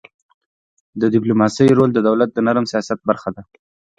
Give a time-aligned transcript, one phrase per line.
[0.99, 3.41] د ډيپلوماسی رول د دولت د نرم سیاست برخه ده.